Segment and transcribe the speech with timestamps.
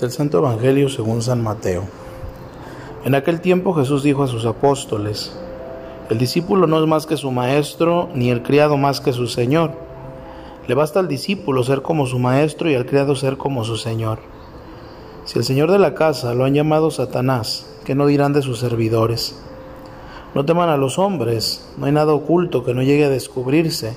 [0.00, 1.82] Del Santo Evangelio según San Mateo.
[3.04, 5.36] En aquel tiempo Jesús dijo a sus apóstoles,
[6.10, 9.72] El discípulo no es más que su maestro, ni el criado más que su señor.
[10.68, 14.18] Le basta al discípulo ser como su maestro y al criado ser como su señor.
[15.24, 18.60] Si el señor de la casa lo han llamado Satanás, ¿qué no dirán de sus
[18.60, 19.36] servidores?
[20.34, 23.96] No teman a los hombres, no hay nada oculto que no llegue a descubrirse,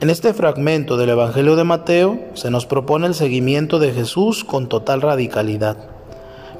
[0.00, 4.66] En este fragmento del Evangelio de Mateo se nos propone el seguimiento de Jesús con
[4.66, 5.76] total radicalidad.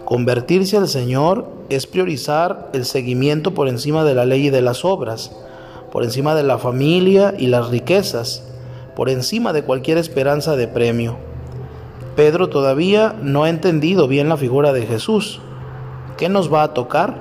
[0.05, 4.85] Convertirse al Señor es priorizar el seguimiento por encima de la ley y de las
[4.85, 5.35] obras,
[5.91, 8.43] por encima de la familia y las riquezas,
[8.95, 11.17] por encima de cualquier esperanza de premio.
[12.17, 15.41] Pedro todavía no ha entendido bien la figura de Jesús.
[16.19, 17.15] ¿Qué nos va a tocar?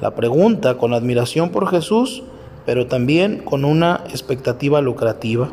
[0.00, 2.22] La pregunta con admiración por Jesús,
[2.70, 5.48] pero también con una expectativa lucrativa.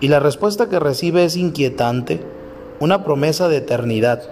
[0.00, 2.20] Y la respuesta que recibe es inquietante,
[2.78, 4.22] una promesa de eternidad.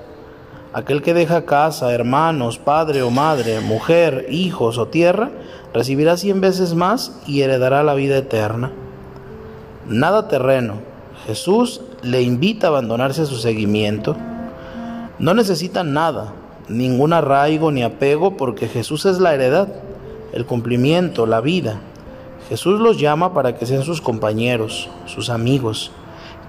[0.75, 5.31] Aquel que deja casa, hermanos, padre o madre, mujer, hijos o tierra,
[5.73, 8.70] recibirá cien veces más y heredará la vida eterna.
[9.89, 10.75] Nada terreno.
[11.27, 14.14] Jesús le invita a abandonarse a su seguimiento.
[15.19, 16.35] No necesita nada,
[16.69, 19.69] ningún arraigo ni apego, porque Jesús es la heredad,
[20.35, 21.81] el cumplimiento, la vida.
[22.49, 25.91] Jesús los llama para que sean sus compañeros, sus amigos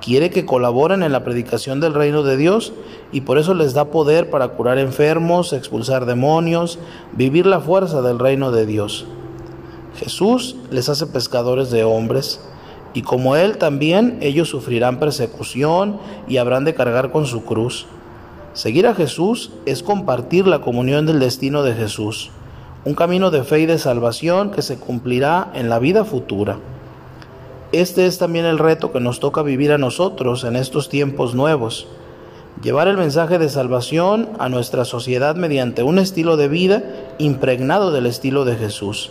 [0.06, 2.74] quiere que colaboren en la predicación del reino de Dios
[3.12, 6.78] y por eso les da poder para curar enfermos, expulsar demonios,
[7.14, 9.06] vivir la fuerza del reino de Dios.
[9.98, 12.40] Jesús les hace pescadores de hombres
[12.94, 17.88] y como Él también ellos sufrirán persecución y habrán de cargar con su cruz.
[18.54, 22.30] Seguir a Jesús es compartir la comunión del destino de Jesús,
[22.86, 26.60] un camino de fe y de salvación que se cumplirá en la vida futura.
[27.72, 31.88] Este es también el reto que nos toca vivir a nosotros en estos tiempos nuevos.
[32.62, 36.84] Llevar el mensaje de salvación a nuestra sociedad mediante un estilo de vida
[37.18, 39.10] impregnado del estilo de Jesús,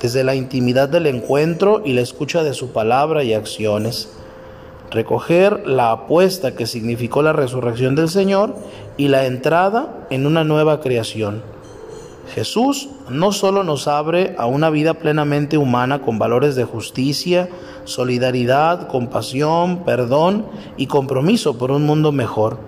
[0.00, 4.12] desde la intimidad del encuentro y la escucha de su palabra y acciones.
[4.90, 8.56] Recoger la apuesta que significó la resurrección del Señor
[8.96, 11.53] y la entrada en una nueva creación.
[12.32, 17.48] Jesús no solo nos abre a una vida plenamente humana con valores de justicia,
[17.84, 20.46] solidaridad, compasión, perdón
[20.76, 22.58] y compromiso por un mundo mejor,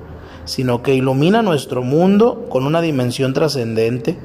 [0.44, 4.18] sino que ilumina nuestro mundo con una dimensión trascendente,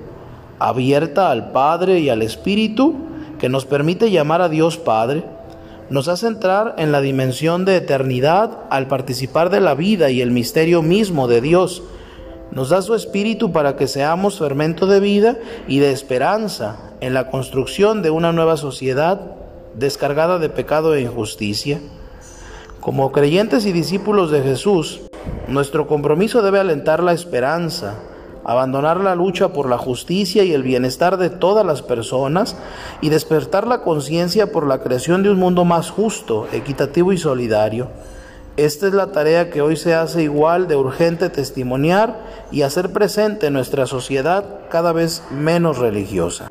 [0.60, 2.96] abierta al Padre y al Espíritu,
[3.40, 5.24] que nos permite llamar a Dios Padre,
[5.90, 10.32] nos hace entrar en la dimensión de eternidad al participar de la vida y el
[10.32, 11.84] misterio mismo de Dios,
[12.52, 17.30] nos da su espíritu para que seamos fermento de vida y de esperanza en la
[17.30, 19.22] construcción de una nueva sociedad
[19.76, 21.80] descargada de pecado e injusticia.
[22.80, 25.02] Como creyentes y discípulos de Jesús,
[25.48, 27.96] nuestro compromiso debe alentar la esperanza,
[28.44, 32.56] abandonar la lucha por la justicia y el bienestar de todas las personas
[33.00, 37.88] y despertar la conciencia por la creación de un mundo más justo, equitativo y solidario.
[38.58, 42.20] Esta es la tarea que hoy se hace igual de urgente testimoniar
[42.52, 46.50] y hacer presente en nuestra sociedad cada vez menos religiosa.